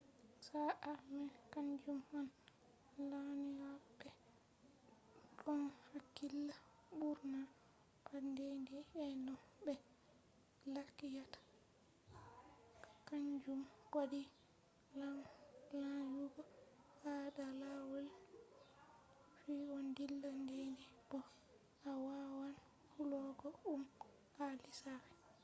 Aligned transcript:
sa'a 0.47 0.91
mai 1.11 1.27
kanjum 1.53 1.99
on 2.19 2.27
lanyoɓe 3.09 4.09
ɗon 5.43 5.61
hakkila 5.89 6.55
ɓurna 6.97 7.41
pat 8.05 8.23
dey-dey 8.37 8.83
ɓe 8.93 9.03
no 9.25 9.33
be 9.63 9.73
lakyata; 10.73 11.39
kaanjum 13.07 13.61
waɗi 13.95 14.21
lanyugo 15.79 16.41
ha 17.01 17.11
da 17.35 17.45
lawol 17.61 18.07
fu 19.39 19.51
ɗon 19.67 19.85
dilla 19.95 20.17
dey-dey 20.47 20.69
bo 21.09 21.17
a 21.89 21.91
wawan 22.05 22.53
hollugo 22.93 23.47
ɗum 23.63 23.81
ha 24.35 24.45
lissafi 24.61 25.13